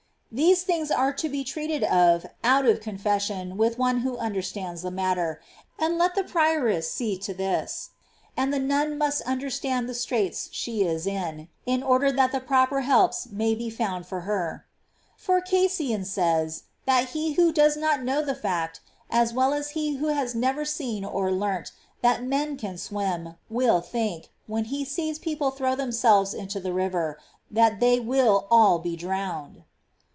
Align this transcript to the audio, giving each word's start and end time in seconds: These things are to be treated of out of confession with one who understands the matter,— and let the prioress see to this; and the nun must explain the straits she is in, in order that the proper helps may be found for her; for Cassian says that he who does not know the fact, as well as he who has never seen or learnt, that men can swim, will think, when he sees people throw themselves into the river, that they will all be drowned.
These 0.33 0.63
things 0.63 0.91
are 0.91 1.11
to 1.11 1.27
be 1.27 1.43
treated 1.43 1.83
of 1.83 2.25
out 2.41 2.65
of 2.65 2.79
confession 2.79 3.57
with 3.57 3.77
one 3.77 3.97
who 3.97 4.17
understands 4.17 4.81
the 4.81 4.89
matter,— 4.89 5.41
and 5.77 5.97
let 5.97 6.15
the 6.15 6.23
prioress 6.23 6.89
see 6.89 7.17
to 7.17 7.33
this; 7.33 7.89
and 8.37 8.53
the 8.53 8.57
nun 8.57 8.97
must 8.97 9.21
explain 9.27 9.87
the 9.87 9.93
straits 9.93 10.47
she 10.53 10.83
is 10.83 11.05
in, 11.05 11.49
in 11.65 11.83
order 11.83 12.13
that 12.13 12.31
the 12.31 12.39
proper 12.39 12.79
helps 12.79 13.27
may 13.29 13.53
be 13.55 13.69
found 13.69 14.05
for 14.05 14.21
her; 14.21 14.65
for 15.17 15.41
Cassian 15.41 16.05
says 16.05 16.63
that 16.85 17.09
he 17.09 17.33
who 17.33 17.51
does 17.51 17.75
not 17.75 18.01
know 18.01 18.21
the 18.23 18.33
fact, 18.33 18.79
as 19.09 19.33
well 19.33 19.53
as 19.53 19.71
he 19.71 19.95
who 19.97 20.07
has 20.07 20.33
never 20.33 20.63
seen 20.63 21.03
or 21.03 21.29
learnt, 21.29 21.73
that 22.01 22.23
men 22.23 22.55
can 22.55 22.77
swim, 22.77 23.35
will 23.49 23.81
think, 23.81 24.29
when 24.47 24.63
he 24.63 24.85
sees 24.85 25.19
people 25.19 25.51
throw 25.51 25.75
themselves 25.75 26.33
into 26.33 26.61
the 26.61 26.71
river, 26.71 27.19
that 27.51 27.81
they 27.81 27.99
will 27.99 28.47
all 28.49 28.79
be 28.79 28.95
drowned. 28.95 29.63